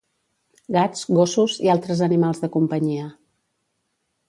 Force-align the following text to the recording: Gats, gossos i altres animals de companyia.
Gats, 0.75 1.03
gossos 1.17 1.59
i 1.67 1.69
altres 1.75 2.03
animals 2.07 2.43
de 2.47 2.51
companyia. 2.57 3.07